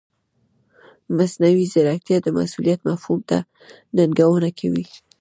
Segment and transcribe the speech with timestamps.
[1.17, 3.37] مصنوعي ځیرکتیا د مسؤلیت مفهوم ته
[3.95, 4.85] ننګونه کوي.